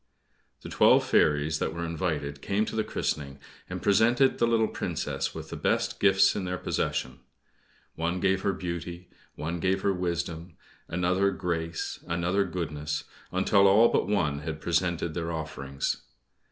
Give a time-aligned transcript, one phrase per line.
[0.63, 3.37] The twelve fairies that were invited came to the christening,
[3.69, 7.19] and presented the little Princess with the best gifts in their possession.
[7.93, 14.07] One gave her beauty, one gave her wisdom, another grace, another goodness, until all but
[14.07, 15.97] one had presented their offerings.